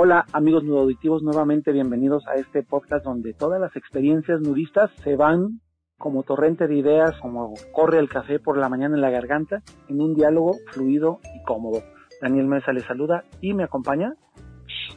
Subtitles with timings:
[0.00, 5.60] Hola amigos nudoauditivos, nuevamente bienvenidos a este podcast donde todas las experiencias nudistas se van
[5.96, 10.00] como torrente de ideas, como corre el café por la mañana en la garganta, en
[10.00, 11.82] un diálogo fluido y cómodo.
[12.22, 14.14] Daniel Mesa les saluda y me acompaña.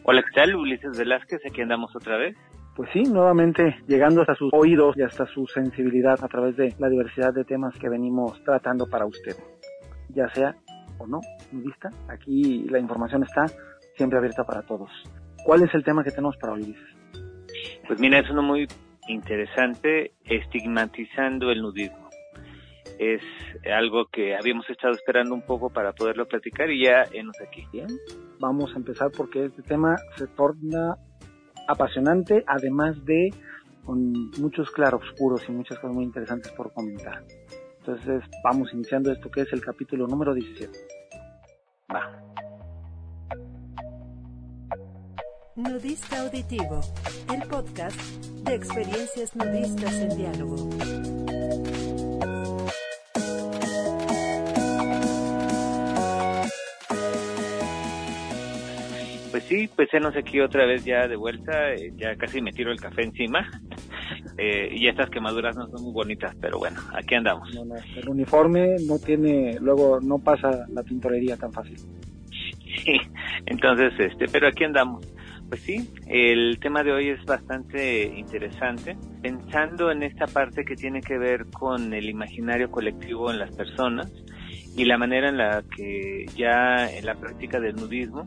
[0.03, 0.55] Hola, ¿qué tal?
[0.55, 2.37] Ulises Velázquez, aquí andamos otra vez.
[2.75, 6.89] Pues sí, nuevamente llegando hasta sus oídos y hasta su sensibilidad a través de la
[6.89, 9.35] diversidad de temas que venimos tratando para usted.
[10.09, 10.55] Ya sea
[10.99, 11.21] o no
[11.51, 13.47] nudista, aquí la información está
[14.01, 14.89] siempre abierta para todos.
[15.45, 16.75] ¿Cuál es el tema que tenemos para hoy,
[17.87, 18.67] Pues mira, es uno muy
[19.07, 22.09] interesante, estigmatizando el nudismo.
[22.97, 23.21] Es
[23.71, 27.63] algo que habíamos estado esperando un poco para poderlo platicar y ya enos aquí.
[27.71, 27.89] Bien,
[28.39, 30.95] vamos a empezar porque este tema se torna
[31.67, 33.29] apasionante, además de
[33.85, 37.23] con muchos claroscuros y muchas cosas muy interesantes por comentar.
[37.77, 40.71] Entonces vamos iniciando esto que es el capítulo número 17.
[41.93, 42.31] Va.
[45.57, 46.79] Nudista Auditivo,
[47.29, 47.99] el podcast
[48.45, 50.69] de experiencias nudistas en diálogo.
[59.29, 62.71] Pues sí, pues sé aquí otra vez ya de vuelta, eh, ya casi me tiro
[62.71, 63.45] el café encima.
[64.37, 67.49] Eh, y estas quemaduras no son muy bonitas, pero bueno, aquí andamos.
[67.95, 71.77] el uniforme no tiene, luego no pasa la tintorería tan fácil.
[72.83, 72.99] Sí,
[73.45, 75.05] entonces, este, pero aquí andamos.
[75.51, 81.01] Pues sí, el tema de hoy es bastante interesante, pensando en esta parte que tiene
[81.01, 84.09] que ver con el imaginario colectivo en las personas
[84.77, 88.23] y la manera en la que ya en la práctica del nudismo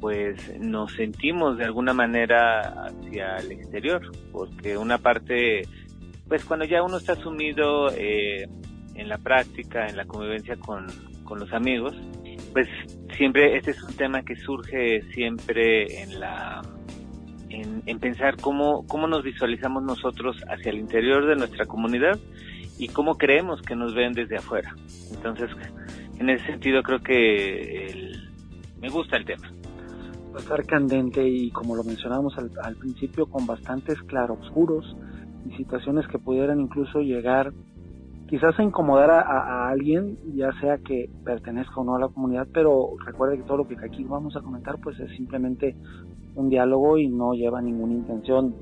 [0.00, 5.62] pues nos sentimos de alguna manera hacia el exterior, porque una parte,
[6.28, 8.48] pues cuando ya uno está sumido eh,
[8.94, 10.86] en la práctica, en la convivencia con,
[11.24, 11.96] con los amigos,
[12.52, 12.68] pues
[13.16, 16.62] siempre este es un tema que surge siempre en la
[17.50, 22.18] en, pensar cómo, cómo nos visualizamos nosotros hacia el interior de nuestra comunidad
[22.78, 24.74] y cómo creemos que nos ven desde afuera.
[25.12, 25.50] Entonces,
[26.18, 28.12] en ese sentido creo que
[28.80, 29.52] me gusta el tema.
[30.34, 34.96] Va a estar candente y como lo mencionábamos al, al principio, con bastantes claroscuros
[35.46, 37.52] y situaciones que pudieran incluso llegar
[38.32, 42.92] quizás a incomodar a, alguien, ya sea que pertenezca o no a la comunidad, pero
[43.04, 45.76] recuerde que todo lo que aquí vamos a comentar pues es simplemente
[46.34, 48.54] un diálogo y no lleva ninguna intención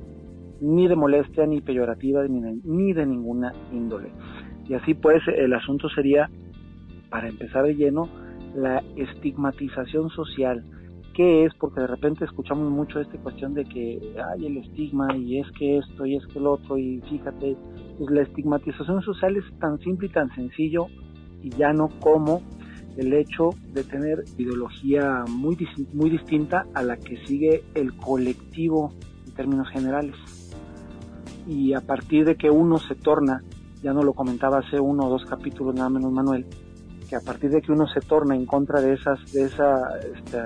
[0.61, 4.11] ni de molestia, ni peyorativa, ni de, ni de ninguna índole.
[4.69, 6.29] Y así pues el asunto sería,
[7.09, 8.09] para empezar de lleno,
[8.57, 10.65] la estigmatización social.
[11.15, 11.55] ¿Qué es?
[11.55, 15.79] Porque de repente escuchamos mucho esta cuestión de que hay el estigma y es que
[15.79, 17.57] esto y es que el otro y fíjate,
[17.99, 20.87] pues la estigmatización social es tan simple y tan sencillo
[21.43, 22.43] y llano como
[22.97, 25.57] el hecho de tener ideología muy,
[25.93, 28.93] muy distinta a la que sigue el colectivo
[29.27, 30.17] en términos generales.
[31.47, 33.43] Y a partir de que uno se torna,
[33.83, 36.47] ya no lo comentaba hace uno o dos capítulos nada menos Manuel,
[37.09, 40.39] que a partir de que uno se torna en contra de esas, de esa, este,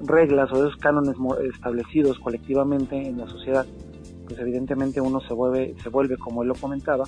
[0.00, 1.16] reglas o esos cánones
[1.52, 3.66] establecidos colectivamente en la sociedad,
[4.26, 7.04] pues evidentemente uno se vuelve, se vuelve como él lo comentaba,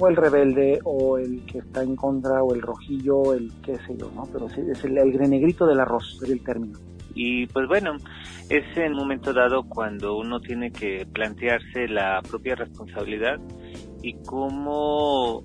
[0.00, 3.96] o el rebelde, o el que está en contra, o el rojillo, el qué sé
[3.98, 4.28] yo, ¿no?
[4.32, 6.78] Pero es el, el grenegrito del arroz, es el término.
[7.14, 7.96] Y pues bueno,
[8.48, 13.40] es en un momento dado cuando uno tiene que plantearse la propia responsabilidad
[14.02, 15.42] y cómo,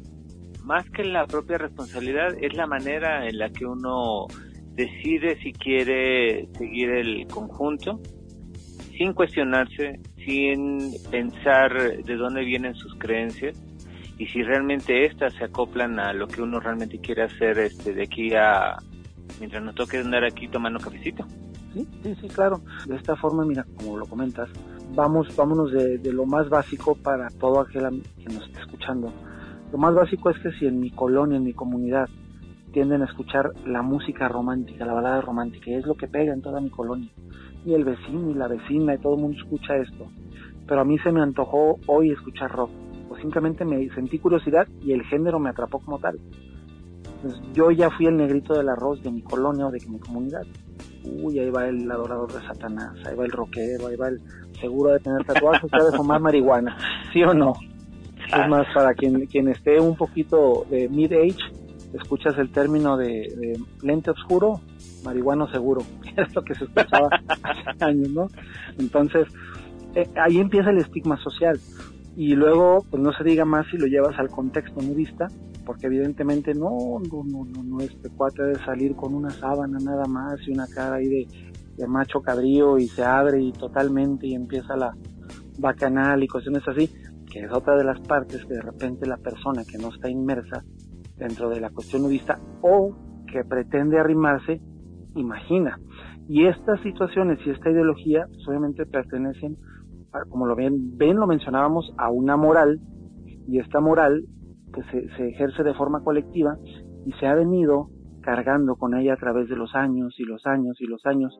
[0.63, 4.27] más que la propia responsabilidad, es la manera en la que uno
[4.75, 7.99] decide si quiere seguir el conjunto
[8.97, 13.59] sin cuestionarse, sin pensar de dónde vienen sus creencias
[14.17, 18.03] y si realmente éstas se acoplan a lo que uno realmente quiere hacer este de
[18.03, 18.77] aquí a
[19.39, 21.25] mientras nos toque andar aquí tomando cafecito.
[21.73, 22.61] Sí, sí, sí, claro.
[22.85, 24.47] De esta forma, mira, como lo comentas,
[24.93, 29.11] vamos, vámonos de, de lo más básico para todo aquel que nos esté escuchando.
[29.71, 32.07] Lo más básico es que si en mi colonia, en mi comunidad,
[32.73, 36.41] tienden a escuchar la música romántica, la balada romántica, y es lo que pega en
[36.41, 37.09] toda mi colonia
[37.65, 40.07] y el vecino y la vecina y todo el mundo escucha esto.
[40.67, 42.71] Pero a mí se me antojó hoy escuchar rock.
[43.09, 46.19] O simplemente me sentí curiosidad y el género me atrapó como tal.
[47.21, 50.43] Pues yo ya fui el negrito del arroz de mi colonia o de mi comunidad.
[51.05, 54.19] Uy, ahí va el adorador de Satanás, ahí va el rockero, ahí va el
[54.59, 56.77] seguro de tener tatuajes, de fumar marihuana.
[57.11, 57.53] ¿Sí o no?
[58.25, 61.37] Es más, para quien, quien esté un poquito de mid-age,
[61.93, 64.61] escuchas el término de, lente oscuro,
[65.03, 65.81] marihuano seguro,
[66.17, 67.09] es lo que se escuchaba
[67.43, 68.27] hace años, ¿no?
[68.77, 69.27] Entonces,
[69.95, 71.59] eh, ahí empieza el estigma social.
[72.15, 75.27] Y luego, pues no se diga más si lo llevas al contexto nudista,
[75.65, 80.05] porque evidentemente no, no, no, no, no este cuate de salir con una sábana nada
[80.05, 81.27] más y una cara ahí de
[81.77, 84.95] de macho cabrío y se abre y totalmente y empieza la
[85.57, 86.89] bacanal y cuestiones así,
[87.29, 90.63] que es otra de las partes que de repente la persona que no está inmersa
[91.23, 92.95] dentro de la cuestión nudista o
[93.31, 94.61] que pretende arrimarse,
[95.15, 95.79] imagina.
[96.27, 99.57] Y estas situaciones y esta ideología pues, obviamente pertenecen,
[100.29, 102.79] como lo ven, ven, lo mencionábamos, a una moral,
[103.47, 104.23] y esta moral
[104.71, 106.57] pues, se, se ejerce de forma colectiva
[107.05, 107.89] y se ha venido
[108.21, 111.37] cargando con ella a través de los años y los años y los años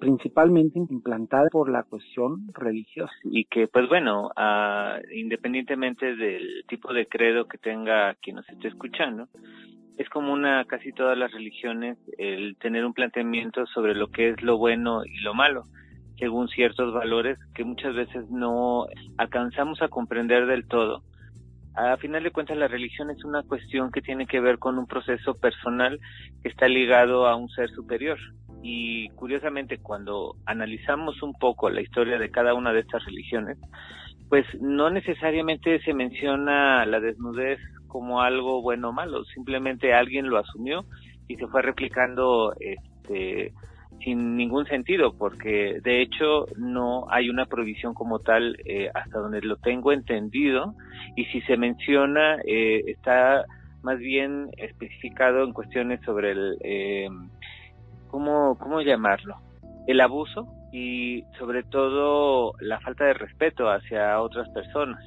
[0.00, 3.12] principalmente implantada por la cuestión religiosa.
[3.24, 8.68] Y que, pues bueno, uh, independientemente del tipo de credo que tenga quien nos esté
[8.68, 9.28] escuchando,
[9.98, 14.42] es común a casi todas las religiones el tener un planteamiento sobre lo que es
[14.42, 15.64] lo bueno y lo malo,
[16.18, 18.86] según ciertos valores que muchas veces no
[19.18, 21.02] alcanzamos a comprender del todo.
[21.74, 24.86] A final de cuentas, la religión es una cuestión que tiene que ver con un
[24.86, 26.00] proceso personal
[26.42, 28.18] que está ligado a un ser superior.
[28.62, 33.58] Y curiosamente, cuando analizamos un poco la historia de cada una de estas religiones,
[34.28, 37.58] pues no necesariamente se menciona la desnudez
[37.88, 40.84] como algo bueno o malo, simplemente alguien lo asumió
[41.26, 43.52] y se fue replicando este
[44.04, 49.42] sin ningún sentido, porque de hecho no hay una prohibición como tal eh, hasta donde
[49.42, 50.74] lo tengo entendido,
[51.16, 53.44] y si se menciona eh, está
[53.82, 57.08] más bien especificado en cuestiones sobre el eh,
[58.10, 59.36] ¿cómo, ¿cómo llamarlo?
[59.86, 65.02] El abuso y sobre todo la falta de respeto hacia otras personas.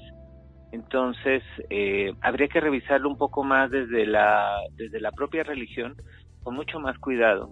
[0.71, 5.95] Entonces, eh, habría que revisarlo un poco más desde la, desde la propia religión,
[6.41, 7.49] con mucho más cuidado.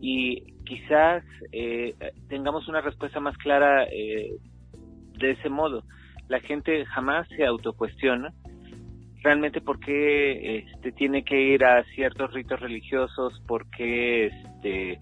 [0.00, 1.94] Y quizás eh,
[2.28, 4.36] tengamos una respuesta más clara eh,
[5.18, 5.82] de ese modo.
[6.28, 8.32] La gente jamás se autocuestiona
[9.22, 14.30] realmente por qué este, tiene que ir a ciertos ritos religiosos, por qué
[14.62, 14.98] este,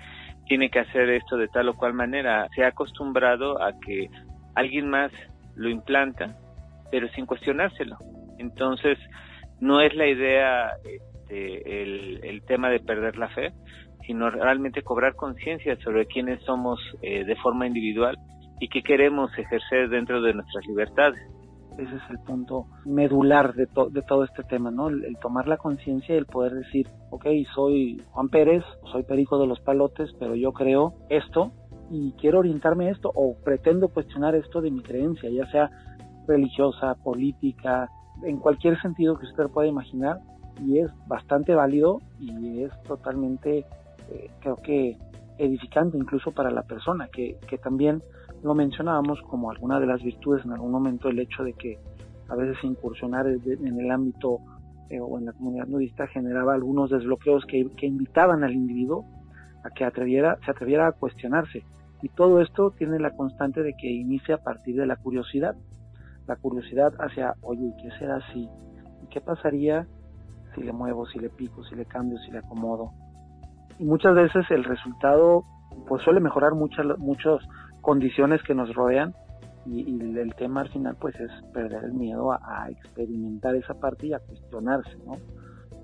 [0.47, 2.49] tiene que hacer esto de tal o cual manera.
[2.55, 4.09] Se ha acostumbrado a que
[4.55, 5.13] alguien más
[5.55, 6.37] lo implanta,
[6.91, 7.97] pero sin cuestionárselo.
[8.39, 8.99] Entonces,
[9.61, 13.53] no es la idea este, el, tema de perder la fe,
[14.07, 18.17] sino realmente cobrar conciencia sobre quiénes somos eh, de forma individual
[18.59, 21.21] y qué queremos ejercer dentro de nuestras libertades
[21.83, 24.89] ese es el punto medular de, de todo este tema, ¿no?
[24.89, 28.63] El, tomar la conciencia y el poder decir, ok, soy Juan Pérez,
[28.93, 31.53] soy Perico de los Palotes, pero yo creo esto
[31.91, 35.71] y quiero orientarme a esto o pretendo cuestionar esto de mi creencia, ya sea
[36.29, 37.89] religiosa, política,
[38.25, 40.19] en cualquier sentido que usted pueda imaginar
[40.65, 43.65] y es bastante válido y es totalmente,
[44.11, 44.99] eh, creo que
[45.39, 48.03] edificante incluso para la persona que, que también
[48.43, 51.79] lo mencionábamos como alguna de las virtudes en algún momento el hecho de que
[52.29, 54.39] a veces incursionar en el ámbito
[54.89, 59.05] eh, o en la comunidad nudista generaba algunos desbloqueos que, que, invitaban al individuo
[59.65, 61.65] a que atreviera, se atreviera a cuestionarse.
[62.03, 65.55] Y todo esto tiene la constante de que inicia a partir de la curiosidad.
[66.27, 68.49] La curiosidad hacia, oye, ¿qué será si?
[69.03, 69.87] ¿Y qué pasaría
[70.55, 72.93] si le muevo, si le pico, si le cambio, si le acomodo?
[73.79, 75.45] Y muchas veces el resultado
[75.87, 77.47] pues suele mejorar muchas, muchos
[77.81, 79.15] condiciones que nos rodean
[79.67, 84.13] y, el tema al final pues es perder el miedo a, experimentar esa parte y
[84.13, 85.19] a cuestionarse, ¿no?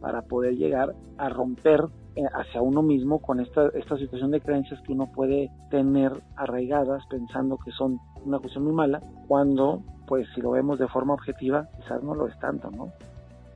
[0.00, 1.84] Para poder llegar a romper
[2.16, 7.04] eh, hacia uno mismo con esta, esta situación de creencias que uno puede tener arraigadas
[7.08, 11.68] pensando que son una cuestión muy mala, cuando pues si lo vemos de forma objetiva
[11.76, 12.92] quizás no lo es tanto, ¿no?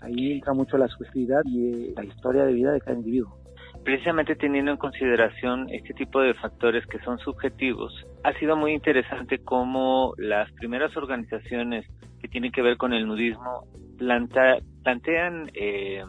[0.01, 3.41] Ahí entra mucho la subjetividad y eh, la historia de vida de cada individuo
[3.85, 9.39] precisamente teniendo en consideración este tipo de factores que son subjetivos, ha sido muy interesante
[9.39, 11.87] cómo las primeras organizaciones
[12.21, 13.67] que tienen que ver con el nudismo
[13.99, 16.05] plantean eh,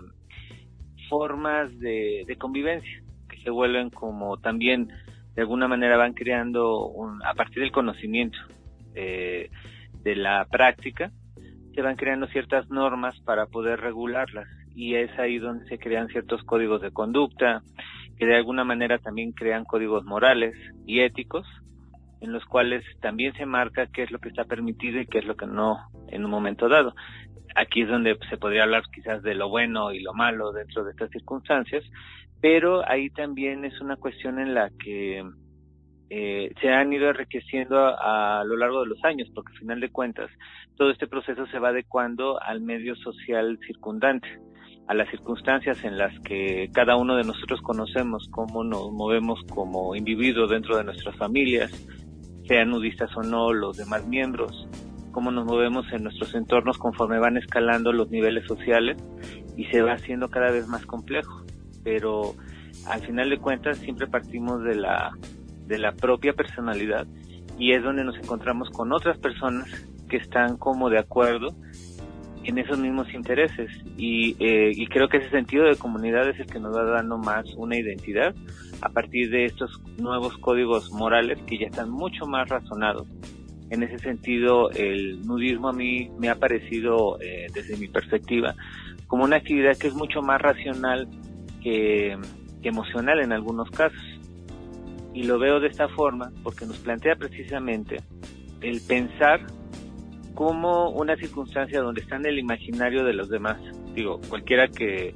[1.09, 4.89] formas de, convivencia que se vuelven como también
[5.35, 8.37] de alguna manera van creando un, a partir del conocimiento
[8.95, 9.49] eh,
[10.03, 11.11] de la práctica
[11.73, 14.47] se van creando ciertas normas para poder regularlas.
[14.75, 17.61] Y es ahí donde se crean ciertos códigos de conducta,
[18.17, 21.45] que de alguna manera también crean códigos morales y éticos,
[22.21, 25.25] en los cuales también se marca qué es lo que está permitido y qué es
[25.25, 26.93] lo que no en un momento dado.
[27.55, 30.91] Aquí es donde se podría hablar quizás de lo bueno y lo malo dentro de
[30.91, 31.83] estas circunstancias,
[32.39, 35.23] pero ahí también es una cuestión en la que
[36.09, 39.91] eh, se han ido enriqueciendo a, lo largo de los años, porque al final de
[39.91, 40.29] cuentas
[40.75, 44.27] todo este proceso se va adecuando al medio social circundante
[44.87, 49.95] a las circunstancias en las que cada uno de nosotros conocemos cómo nos movemos como
[49.95, 51.71] individuos dentro de nuestras familias,
[52.47, 54.67] sean nudistas o no los demás miembros,
[55.11, 58.97] cómo nos movemos en nuestros entornos conforme van escalando los niveles sociales
[59.57, 61.43] y se va haciendo cada vez más complejo.
[61.83, 62.35] Pero
[62.87, 65.11] al final de cuentas siempre partimos de la
[65.67, 67.07] de la propia personalidad
[67.57, 69.69] y es donde nos encontramos con otras personas
[70.09, 71.55] que están como de acuerdo
[72.43, 76.47] en esos mismos intereses y, eh, y creo que ese sentido de comunidad es el
[76.47, 78.33] que nos va dando más una identidad
[78.81, 83.07] a partir de estos nuevos códigos morales que ya están mucho más razonados.
[83.69, 88.55] En ese sentido, el nudismo a mí me ha parecido, eh, desde mi perspectiva,
[89.07, 91.07] como una actividad que es mucho más racional
[91.61, 92.17] que,
[92.61, 94.01] que emocional en algunos casos.
[95.13, 97.97] Y lo veo de esta forma porque nos plantea precisamente
[98.61, 99.45] el pensar
[100.41, 103.57] como una circunstancia donde está en el imaginario de los demás.
[103.93, 105.13] Digo, cualquiera que,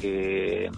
[0.00, 0.68] que,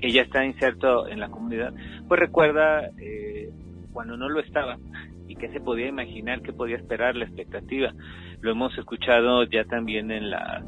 [0.00, 1.74] ya está inserto en la comunidad,
[2.08, 3.50] pues recuerda eh,
[3.92, 4.78] cuando no lo estaba
[5.26, 7.92] y que se podía imaginar, qué podía esperar, la expectativa.
[8.40, 10.64] Lo hemos escuchado ya también en las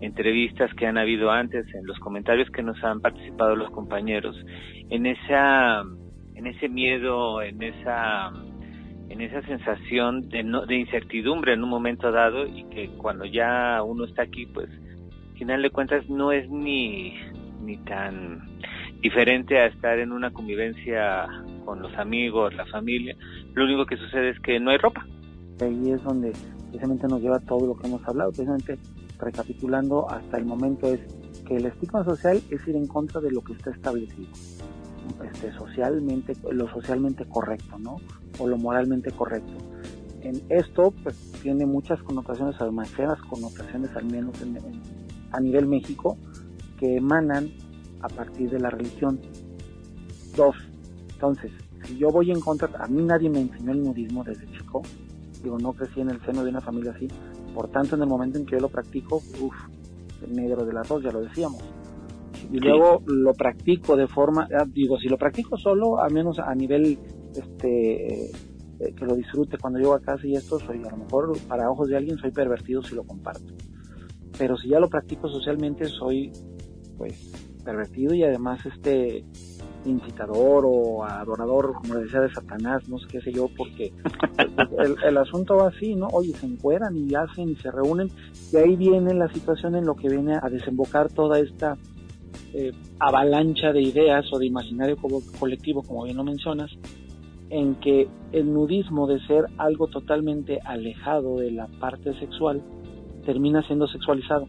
[0.00, 4.36] entrevistas que han habido antes, en los comentarios que nos han participado los compañeros,
[4.90, 5.84] en esa,
[6.34, 8.32] en ese miedo, en esa
[9.12, 13.82] en esa sensación de, no, de incertidumbre en un momento dado y que cuando ya
[13.82, 17.14] uno está aquí, pues, al final de cuentas no es ni,
[17.60, 18.48] ni tan
[19.02, 21.26] diferente a estar en una convivencia
[21.66, 23.14] con los amigos, la familia.
[23.52, 25.06] Lo único que sucede es que no hay ropa.
[25.60, 26.32] Ahí es donde
[26.70, 28.78] precisamente nos lleva todo lo que hemos hablado, precisamente
[29.18, 31.00] recapitulando hasta el momento es
[31.46, 34.28] que el estigma social es ir en contra de lo que está establecido
[35.24, 37.96] este, socialmente, lo socialmente correcto, ¿no?
[38.38, 39.52] O lo moralmente correcto.
[40.22, 44.34] En esto, pues, tiene muchas connotaciones, demasiadas connotaciones, al menos
[45.32, 46.16] a nivel México,
[46.78, 47.50] que emanan
[48.00, 49.20] a partir de la religión.
[50.36, 50.56] Dos,
[51.12, 51.50] entonces,
[51.84, 54.82] si yo voy en contra, a mí nadie me enseñó el nudismo desde chico,
[55.42, 57.08] digo, no crecí en el seno de una familia así,
[57.54, 59.54] por tanto, en el momento en que yo lo practico, uff,
[60.24, 61.62] el negro de las dos, ya lo decíamos
[62.50, 66.54] y luego lo practico de forma, ah, digo, si lo practico solo, al menos a
[66.54, 66.98] nivel
[67.34, 68.30] este
[68.82, 71.70] eh, que lo disfrute cuando llego a casa y esto, soy a lo mejor para
[71.70, 73.54] ojos de alguien soy pervertido si lo comparto.
[74.38, 76.32] Pero si ya lo practico socialmente, soy
[76.96, 77.30] pues
[77.64, 79.24] pervertido y además este
[79.84, 83.92] incitador o adorador, como decía, de Satanás, no sé qué sé yo, porque
[84.78, 86.08] el, el, asunto va así, ¿no?
[86.12, 88.10] Oye, se encueran y hacen y se reúnen,
[88.52, 91.76] y ahí viene la situación en lo que viene a desembocar toda esta
[92.54, 94.96] eh, avalancha de ideas o de imaginario
[95.38, 96.70] colectivo, como bien lo mencionas,
[97.50, 102.62] en que el nudismo de ser algo totalmente alejado de la parte sexual
[103.26, 104.48] termina siendo sexualizado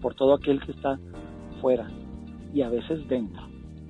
[0.00, 0.98] por todo aquel que está
[1.60, 1.90] fuera
[2.54, 3.42] y a veces dentro,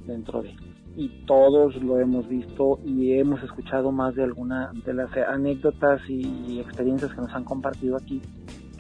[0.07, 0.55] dentro de.
[0.97, 6.59] Y todos lo hemos visto y hemos escuchado más de alguna de las anécdotas y
[6.59, 8.23] experiencias que nos han compartido aquí,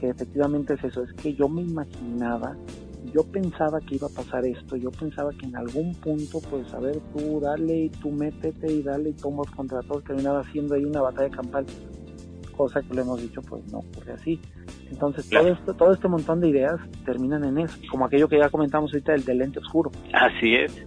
[0.00, 2.56] que efectivamente es eso, es que yo me imaginaba
[3.12, 6.80] yo pensaba que iba a pasar esto, yo pensaba que en algún punto, pues a
[6.80, 10.84] ver, tú dale y tú métete y dale y tomas contra todos, terminaba siendo ahí
[10.84, 11.66] una batalla campal,
[12.56, 14.40] cosa que le hemos dicho, pues no ocurre así.
[14.90, 18.48] Entonces todo, esto, todo este montón de ideas terminan en eso, como aquello que ya
[18.48, 19.90] comentamos ahorita del, del lente oscuro.
[20.12, 20.86] Así es.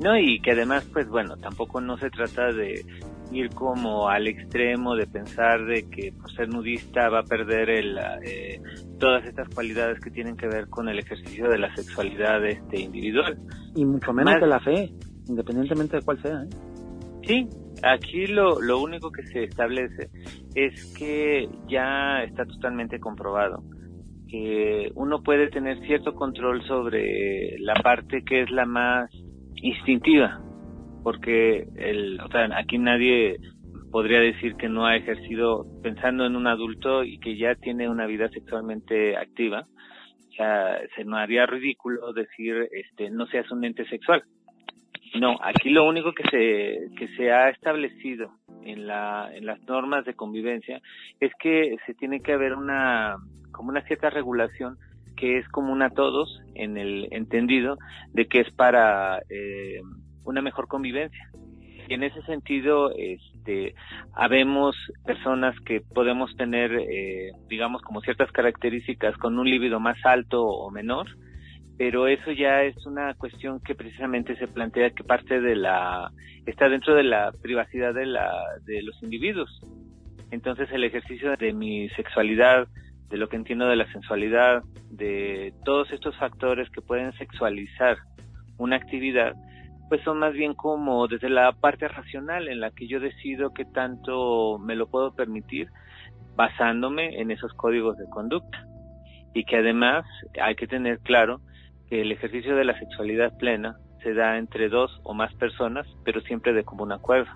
[0.00, 2.84] No, y que además, pues bueno, tampoco no se trata de
[3.32, 7.98] ir como al extremo de pensar de que por ser nudista va a perder el,
[8.24, 8.60] eh,
[8.98, 13.38] todas estas cualidades que tienen que ver con el ejercicio de la sexualidad este individual.
[13.74, 14.92] Y mucho menos de la fe,
[15.28, 16.42] independientemente de cuál sea.
[16.42, 16.48] ¿eh?
[17.26, 17.48] Sí,
[17.82, 20.10] aquí lo, lo único que se establece
[20.54, 23.62] es que ya está totalmente comprobado
[24.28, 29.10] que uno puede tener cierto control sobre la parte que es la más
[29.54, 30.42] instintiva,
[31.04, 33.36] porque el, o sea, aquí nadie
[33.92, 38.06] podría decir que no ha ejercido pensando en un adulto y que ya tiene una
[38.06, 39.66] vida sexualmente activa.
[40.30, 44.24] O sea, se me haría ridículo decir, este, no seas un ente sexual.
[45.20, 48.32] No, aquí lo único que se, que se ha establecido
[48.64, 50.80] en la, en las normas de convivencia
[51.20, 53.16] es que se tiene que haber una,
[53.52, 54.76] como una cierta regulación
[55.16, 57.76] que es común a todos en el entendido
[58.12, 59.80] de que es para eh,
[60.24, 61.30] una mejor convivencia.
[61.88, 63.74] Y en ese sentido, este,
[64.14, 70.44] habemos personas que podemos tener, eh, digamos, como ciertas características con un líbido más alto
[70.44, 71.08] o menor,
[71.76, 76.10] pero eso ya es una cuestión que precisamente se plantea que parte de la,
[76.46, 78.32] está dentro de la privacidad de la,
[78.64, 79.60] de los individuos.
[80.30, 82.68] Entonces el ejercicio de mi sexualidad,
[83.08, 87.98] de lo que entiendo de la sensualidad, de todos estos factores que pueden sexualizar
[88.56, 89.34] una actividad,
[89.88, 93.64] pues son más bien como desde la parte racional en la que yo decido qué
[93.64, 95.68] tanto me lo puedo permitir
[96.36, 98.66] basándome en esos códigos de conducta.
[99.34, 100.04] Y que además
[100.40, 101.40] hay que tener claro
[101.88, 106.20] que el ejercicio de la sexualidad plena se da entre dos o más personas, pero
[106.20, 107.30] siempre de común acuerdo.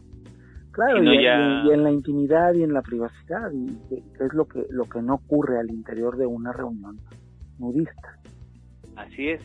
[0.70, 5.02] Claro, y, en la intimidad y en la privacidad, y es lo que, lo que
[5.02, 7.00] no ocurre al interior de una reunión
[7.58, 8.16] nudista.
[8.94, 9.40] Así es.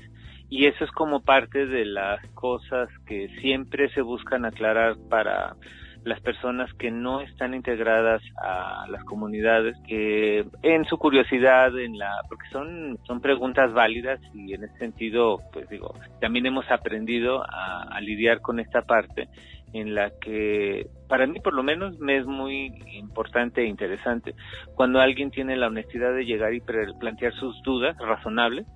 [0.56, 5.56] Y eso es como parte de las cosas que siempre se buscan aclarar para
[6.04, 12.12] las personas que no están integradas a las comunidades, que en su curiosidad, en la,
[12.30, 18.00] porque son, son preguntas válidas y en ese sentido, pues digo, también hemos aprendido a,
[18.02, 19.30] lidiar con esta parte
[19.74, 24.36] en la que para mí por lo menos me es muy importante e interesante.
[24.76, 28.68] Cuando alguien tiene la honestidad de llegar y plantear sus dudas razonables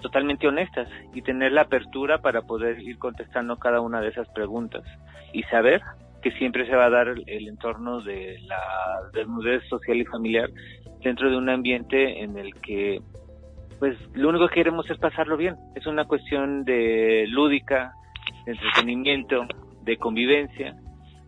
[0.00, 4.82] totalmente honestas y tener la apertura para poder ir contestando cada una de esas preguntas
[5.32, 5.82] y saber
[6.22, 8.60] que siempre se va a dar el, entorno de la
[9.12, 10.50] desnudez social y familiar
[11.02, 13.00] dentro de un ambiente en el que
[13.78, 15.54] pues lo único que queremos es pasarlo bien.
[15.74, 17.92] Es una cuestión de lúdica,
[18.46, 19.46] de entretenimiento,
[19.82, 20.74] de convivencia,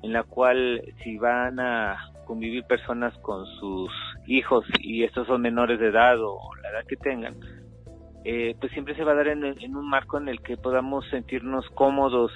[0.02, 3.90] en la cual si van a convivir personas con sus
[4.26, 7.34] hijos y estos son menores de edad o la edad que tengan,
[8.30, 11.66] eh, pues siempre se va a dar en, un marco en el que podamos sentirnos
[11.70, 12.30] cómodos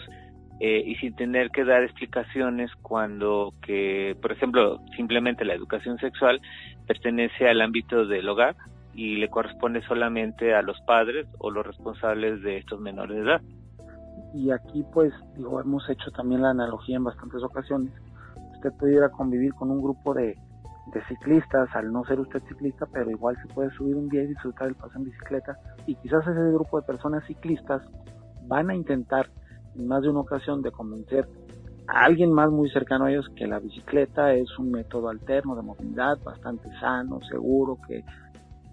[0.59, 6.41] eh, y sin tener que dar explicaciones cuando que, por ejemplo, simplemente la educación sexual
[6.87, 8.57] pertenece al ámbito del hogar
[8.95, 13.43] y le corresponde solamente a los padres o los responsables de estos menores de edad.
[14.33, 17.93] Y aquí pues digo, hemos hecho también la analogía en bastantes ocasiones.
[18.55, 20.39] Usted pudiera convivir con un grupo de,
[20.87, 24.29] de ciclistas, al no ser usted ciclista, pero igual se puede subir un día y
[24.29, 25.57] disfrutar el paso en bicicleta.
[25.87, 27.83] Y quizás ese grupo de personas ciclistas
[28.47, 29.29] van a intentar
[29.77, 31.29] en más de una ocasión de convencer
[31.89, 35.63] a alguien más muy cercano a ellos que la bicicleta es un método alterno de
[35.63, 38.05] movilidad bastante sano, seguro, que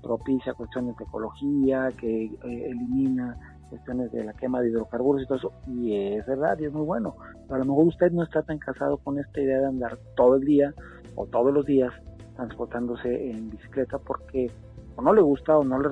[0.02, 3.36] propicia cuestiones de ecología, que eh, elimina
[3.70, 6.86] cuestiones de la quema de hidrocarburos y todo eso, y es verdad, y es muy
[6.86, 7.16] bueno.
[7.44, 10.36] Pero a lo mejor usted no está tan casado con esta idea de andar todo
[10.36, 10.74] el día
[11.20, 11.92] o todos los días
[12.36, 14.50] transportándose en bicicleta porque
[14.96, 15.90] o no le gusta o no le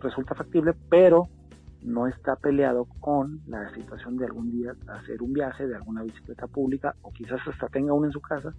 [0.00, 1.28] resulta factible, pero
[1.82, 6.46] no está peleado con la situación de algún día hacer un viaje de alguna bicicleta
[6.46, 8.54] pública o quizás hasta tenga una en su casa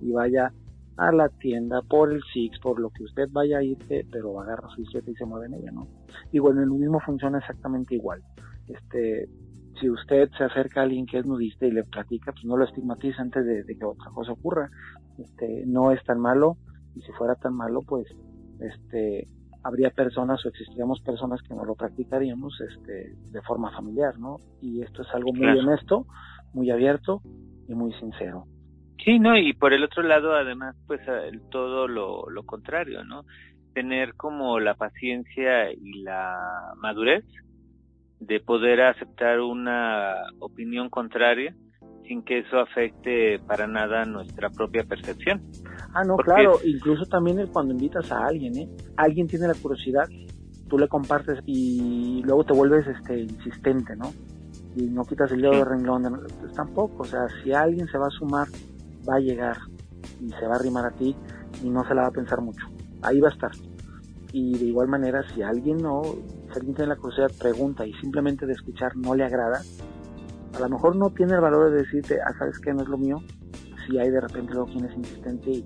[0.00, 0.52] y vaya
[0.96, 3.76] a la tienda por el Six, por lo que usted vaya a ir,
[4.10, 5.88] pero agarra su bicicleta y se mueve en ella, ¿no?
[6.30, 8.22] Y bueno, el mismo funciona exactamente igual.
[8.68, 9.28] Este,
[9.80, 12.64] si usted se acerca a alguien que es nudista y le platica, pues no lo
[12.64, 14.70] estigmatiza antes de, de que otra cosa ocurra.
[15.18, 16.56] Este, no es tan malo,
[16.94, 18.06] y si fuera tan malo, pues,
[18.60, 19.26] este,
[19.62, 24.36] habría personas o existiríamos personas que no lo practicaríamos este, de forma familiar, ¿no?
[24.62, 26.06] Y esto es algo muy honesto,
[26.54, 27.20] muy abierto
[27.68, 28.44] y muy sincero.
[29.04, 31.00] Sí, no, y por el otro lado, además, pues
[31.50, 33.24] todo lo, lo contrario, ¿no?
[33.74, 37.24] Tener como la paciencia y la madurez
[38.20, 41.54] de poder aceptar una opinión contraria
[42.06, 45.42] sin que eso afecte para nada nuestra propia percepción.
[45.92, 48.68] Ah, no, claro, incluso también cuando invitas a alguien, ¿eh?
[48.96, 50.06] Alguien tiene la curiosidad,
[50.68, 54.12] tú le compartes y luego te vuelves este insistente, ¿no?
[54.76, 58.06] Y no quitas el dedo de renglón, pues tampoco, o sea, si alguien se va
[58.06, 58.46] a sumar,
[59.08, 59.56] va a llegar
[60.20, 61.16] y se va a arrimar a ti
[61.64, 62.66] y no se la va a pensar mucho.
[63.02, 63.52] Ahí va a estar.
[64.32, 66.02] Y de igual manera, si alguien no,
[66.56, 69.62] alguien tiene la curiosidad, pregunta y simplemente de escuchar no le agrada,
[70.54, 72.98] a lo mejor no tiene el valor de decirte, ah, sabes que no es lo
[72.98, 73.22] mío,
[73.86, 75.64] si hay de repente luego quien es insistente y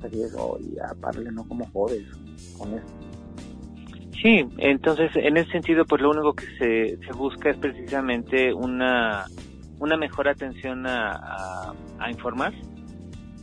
[0.00, 2.04] te dices, oye, parle, no como jodes
[2.56, 2.92] con esto.
[4.22, 9.24] Sí, entonces en ese sentido, pues lo único que se, se busca es precisamente una,
[9.78, 12.52] una mejor atención a, a, informar,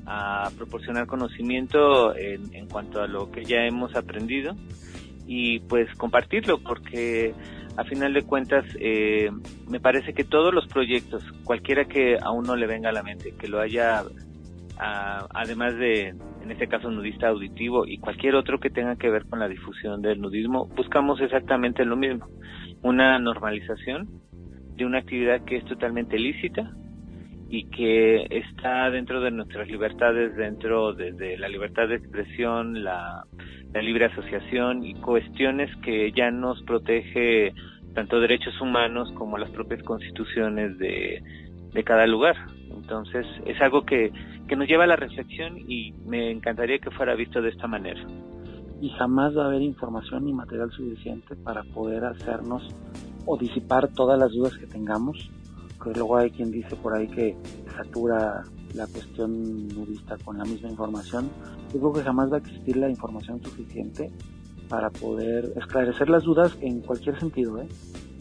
[0.06, 4.56] a proporcionar conocimiento en, en cuanto a lo que ya hemos aprendido
[5.28, 7.34] y pues compartirlo, porque
[7.76, 9.30] a final de cuentas, eh,
[9.70, 13.36] me parece que todos los proyectos, cualquiera que a uno le venga a la mente,
[13.38, 14.04] que lo haya,
[14.80, 19.40] además de, en este caso, nudista auditivo y cualquier otro que tenga que ver con
[19.40, 22.28] la difusión del nudismo, buscamos exactamente lo mismo,
[22.82, 24.08] una normalización
[24.76, 26.72] de una actividad que es totalmente lícita
[27.50, 33.24] y que está dentro de nuestras libertades, dentro de, la libertad de expresión, la
[33.74, 37.54] la libre asociación y cuestiones que ya nos protege
[37.94, 41.22] tanto derechos humanos como las propias constituciones de,
[41.74, 42.36] de cada lugar.
[42.76, 44.12] Entonces es algo que,
[44.48, 48.02] que nos lleva a la reflexión y me encantaría que fuera visto de esta manera.
[48.80, 52.64] Y jamás va a haber información ni material suficiente para poder hacernos
[53.26, 55.30] o disipar todas las dudas que tengamos.
[55.84, 57.36] Que luego hay quien dice por ahí que
[57.76, 61.30] satura la cuestión nudista con la misma información,
[61.74, 64.12] yo creo que jamás va a existir la información suficiente
[64.70, 67.62] para poder esclarecer las dudas en cualquier sentido.
[67.62, 67.68] ¿eh?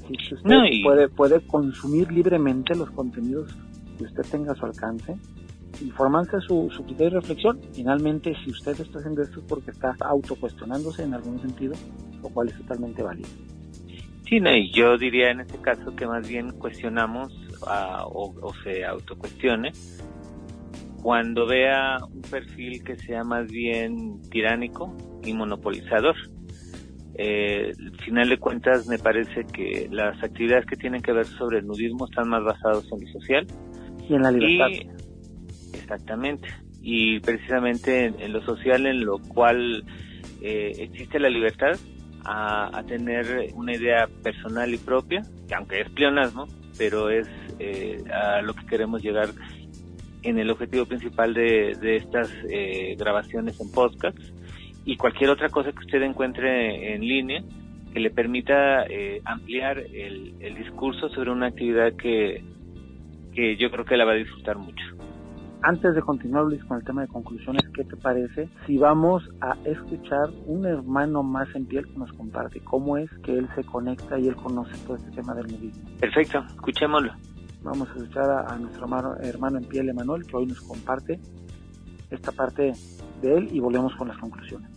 [0.08, 0.48] Si usted
[0.84, 3.52] puede, puede consumir libremente los contenidos
[3.98, 5.16] que usted tenga a su alcance,
[5.80, 7.60] informarse su, su criterio de reflexión.
[7.72, 11.74] Finalmente, si usted está haciendo esto es porque está autocuestionándose en algún sentido,
[12.22, 13.28] lo cual es totalmente válido.
[14.28, 18.84] Sí, no, y yo diría en este caso que más bien cuestionamos o, o, se
[18.84, 19.72] autocuestione
[21.02, 26.16] cuando vea un perfil que sea más bien tiránico y monopolizador.
[27.18, 31.58] Eh, al final de cuentas me parece que las actividades que tienen que ver sobre
[31.58, 33.46] el nudismo están más basados en lo social.
[34.08, 34.92] Y en la libertad.
[35.72, 36.48] exactamente.
[36.82, 39.84] Y precisamente en, lo social en lo cual
[40.40, 41.78] eh, existe la libertad
[42.24, 48.42] a, tener una idea personal y propia, que aunque es pleonasmo, pero es eh, a
[48.42, 49.30] lo que queremos llegar
[50.22, 54.18] en el objetivo principal de, de estas eh, grabaciones en podcast
[54.84, 57.42] y cualquier otra cosa que usted encuentre en línea
[57.92, 62.44] que le permita eh, ampliar el, el discurso sobre una actividad que,
[63.34, 64.84] que yo creo que la va a disfrutar mucho.
[65.62, 69.56] Antes de continuar, Luis, con el tema de conclusiones, ¿qué te parece si vamos a
[69.64, 74.18] escuchar un hermano más en piel que nos comparte cómo es que él se conecta
[74.18, 75.88] y él conoce todo este tema del nudismo?
[75.98, 77.12] Perfecto, escuchémoslo.
[77.66, 78.86] Vamos a escuchar a, nuestro
[79.20, 81.18] hermano, en piel, Emanuel, que hoy nos comparte
[82.12, 82.72] esta parte
[83.20, 84.70] de él y volvemos con las conclusiones.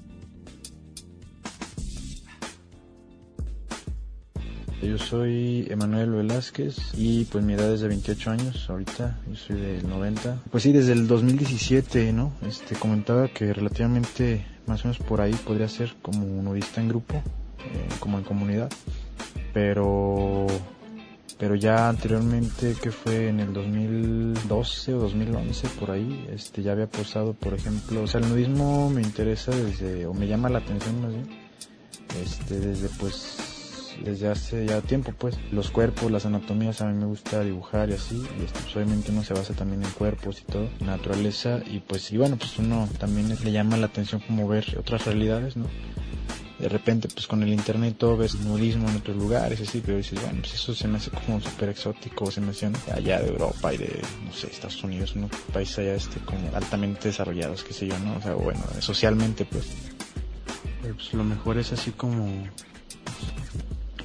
[4.82, 9.60] Yo soy Emanuel Velázquez y pues mi edad es de 28 años ahorita, yo soy
[9.60, 10.40] del 90.
[10.50, 12.32] Pues sí, desde el 2017, ¿no?
[12.42, 17.14] Este comentaba que relativamente más o menos por ahí podría ser como nudista en grupo,
[17.16, 18.72] eh, como en comunidad,
[19.54, 20.48] pero
[21.40, 26.88] pero ya anteriormente que fue en el 2012 o 2011 por ahí, este ya había
[26.88, 31.02] posado, por ejemplo, o sea, el nudismo me interesa desde o me llama la atención
[31.02, 31.30] más bien,
[32.22, 33.50] este desde pues
[34.04, 35.38] desde hace ya tiempo, pues.
[35.52, 39.12] Los cuerpos, las anatomías, a mí me gusta dibujar y así, y esto, pues, obviamente
[39.12, 42.88] uno se basa también en cuerpos y todo, naturaleza, y pues, y bueno, pues uno
[42.98, 45.66] también le llama la atención como ver otras realidades, ¿no?
[46.60, 50.22] De repente, pues con el internet todo ves nudismo en otros lugares, así, pero dices,
[50.22, 53.74] bueno, pues eso se me hace como súper exótico, se me hace allá de Europa
[53.74, 57.88] y de, no sé, Estados Unidos, unos países allá este como altamente desarrollados, qué sé
[57.88, 58.18] yo, ¿no?
[58.18, 59.68] O sea, bueno, socialmente, pues.
[60.82, 62.48] Pues lo mejor es así como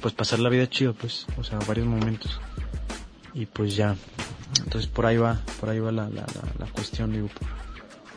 [0.05, 2.39] pues pasar la vida chido, pues, o sea, varios momentos.
[3.33, 3.95] Y pues ya,
[4.59, 6.27] entonces por ahí va, por ahí va la, la,
[6.59, 7.27] la, cuestión, digo,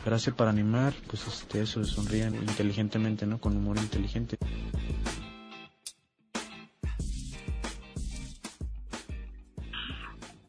[0.09, 3.39] gracias para animar, pues este, eso, sonríen inteligentemente, ¿no?
[3.39, 4.37] Con humor inteligente.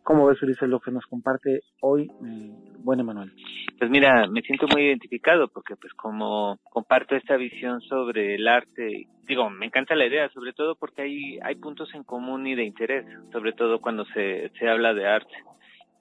[0.03, 3.33] ¿Cómo ves, Ulises, lo que nos comparte hoy mm, buen Emanuel?
[3.79, 9.09] Pues mira, me siento muy identificado porque pues como comparto esta visión sobre el arte,
[9.29, 12.64] digo, me encanta la idea, sobre todo porque hay, hay puntos en común y de
[12.64, 15.35] interés, sobre todo cuando se, se habla de arte.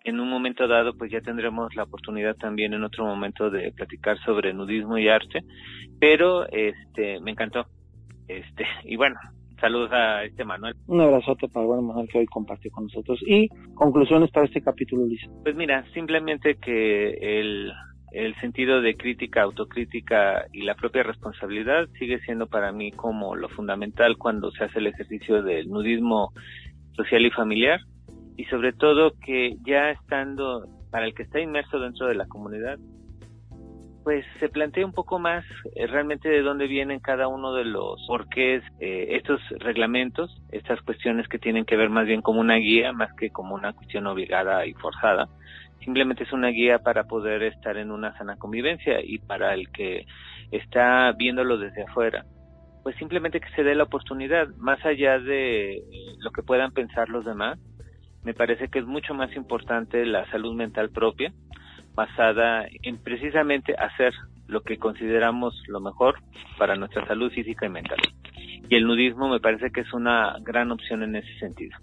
[0.04, 4.18] En un momento dado, pues ya tendremos la oportunidad también en otro momento de platicar
[4.20, 5.44] sobre nudismo y arte,
[6.00, 7.66] pero este, me encantó.
[8.28, 9.20] Este, y bueno,
[9.60, 10.74] Saludos a este Manuel.
[10.88, 13.20] Un abrazote para el buen Manuel que hoy compartió con nosotros.
[13.28, 15.22] Y conclusiones para este capítulo, Luis.
[15.44, 17.72] Pues mira, simplemente que el,
[18.12, 23.50] el sentido de crítica, autocrítica y la propia responsabilidad sigue siendo para mí como lo
[23.50, 26.32] fundamental cuando se hace el ejercicio del nudismo
[26.94, 27.82] social y familiar
[28.40, 32.80] y sobre todo que ya estando para el que está inmerso dentro de la comunidad
[34.06, 35.44] pues se plantea un poco más
[35.76, 41.28] eh, realmente de dónde vienen cada uno de los porqués eh, estos reglamentos, estas cuestiones
[41.28, 44.66] que tienen que ver más bien como una guía más que como una cuestión obligada
[44.66, 45.28] y forzada.
[45.84, 50.06] Simplemente es una guía para poder estar en una sana convivencia y para el que
[50.50, 52.24] está viéndolo desde afuera,
[52.84, 55.84] pues simplemente que se dé la oportunidad, más allá de
[56.20, 57.60] lo que puedan pensar los demás,
[58.30, 61.34] me parece que es mucho más importante la salud mental propia,
[61.96, 64.14] basada en precisamente hacer
[64.46, 66.20] lo que consideramos lo mejor
[66.60, 67.98] para nuestra salud física y mental.
[68.70, 71.76] Y el nudismo me parece que es una gran opción en ese sentido.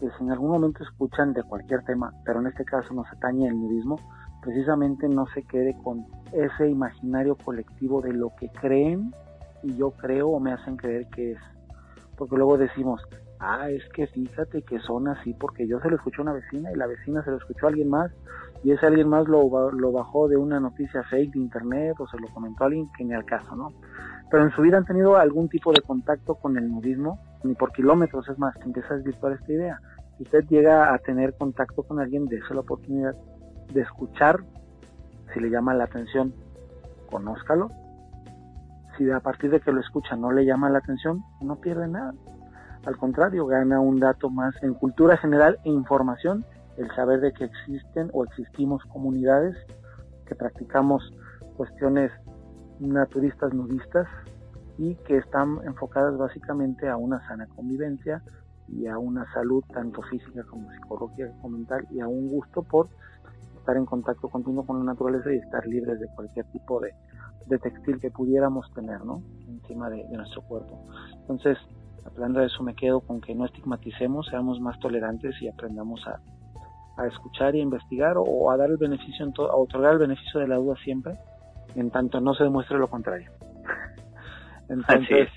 [0.00, 3.46] Que si en algún momento escuchan de cualquier tema, pero en este caso nos atañe
[3.46, 4.00] el nudismo,
[4.42, 9.12] precisamente no se quede con ese imaginario colectivo de lo que creen
[9.62, 11.38] y yo creo o me hacen creer que es.
[12.16, 13.00] Porque luego decimos,
[13.42, 16.72] ah, es que fíjate que son así porque yo se lo escuché a una vecina
[16.72, 18.10] y la vecina se lo escuchó a alguien más
[18.64, 22.18] y ese alguien más lo, lo bajó de una noticia fake de internet o se
[22.18, 23.72] lo comentó a alguien que ni al caso, ¿no?
[24.30, 27.72] Pero en su vida han tenido algún tipo de contacto con el nudismo, ni por
[27.72, 29.80] kilómetros, es más, empieza a desvirtuar esta idea.
[30.16, 33.14] Si usted llega a tener contacto con alguien, dése la oportunidad
[33.72, 34.38] de escuchar,
[35.34, 36.32] si le llama la atención,
[37.10, 37.70] conózcalo.
[38.96, 42.14] Si a partir de que lo escucha no le llama la atención, no pierde nada.
[42.84, 46.44] Al contrario, gana un dato más en cultura general e información
[46.76, 49.56] el saber de que existen o existimos comunidades
[50.26, 51.02] que practicamos
[51.56, 52.10] cuestiones
[52.80, 54.08] naturistas nudistas
[54.78, 58.22] y que están enfocadas básicamente a una sana convivencia
[58.68, 62.88] y a una salud tanto física como psicológica como mental y a un gusto por
[63.58, 66.92] estar en contacto continuo con la naturaleza y estar libres de cualquier tipo de,
[67.58, 69.22] textil que pudiéramos tener ¿no?
[69.46, 70.86] encima de, nuestro cuerpo.
[71.20, 71.58] Entonces,
[72.06, 76.20] hablando de eso, me quedo con que no estigmaticemos, seamos más tolerantes y aprendamos a,
[76.96, 80.48] a escuchar y a investigar o, a dar el beneficio, a otorgar el beneficio de
[80.48, 81.14] la duda siempre,
[81.74, 83.30] en tanto no se demuestre lo contrario.
[84.68, 85.28] Entonces,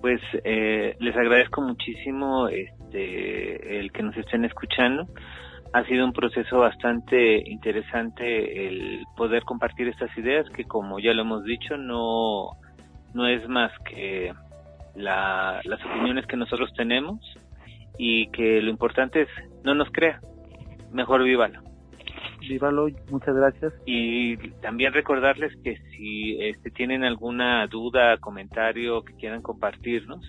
[0.00, 5.06] pues eh, les agradezco muchísimo este, el que nos estén escuchando.
[5.72, 11.22] Ha sido un proceso bastante interesante el poder compartir estas ideas que, como ya lo
[11.22, 12.52] hemos dicho, no,
[13.12, 14.32] no es más que
[14.94, 17.20] la, las opiniones que nosotros tenemos
[17.98, 19.28] y que lo importante es
[19.64, 20.20] no nos crea,
[20.92, 21.60] mejor vívalo.
[22.40, 23.72] Vívalo, muchas gracias.
[23.84, 30.20] Y también recordarles que si este, tienen alguna duda, comentario que quieran compartirnos,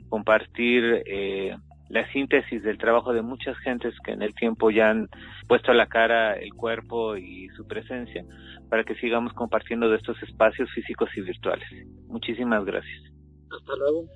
[0.09, 1.57] compartir eh,
[1.88, 5.09] la síntesis del trabajo de muchas gentes que en el tiempo ya han
[5.46, 8.25] puesto a la cara el cuerpo y su presencia
[8.70, 11.68] para que sigamos compartiendo de estos espacios físicos y virtuales.
[12.07, 13.03] Muchísimas gracias.
[13.51, 14.07] Hasta luego,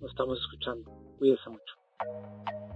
[0.00, 0.90] nos estamos escuchando.
[1.18, 2.75] Cuídese mucho.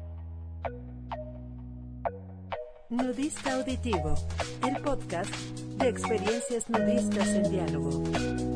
[2.90, 4.16] Nudista Auditivo,
[4.66, 5.32] el podcast
[5.78, 8.49] de experiencias nudistas en diálogo.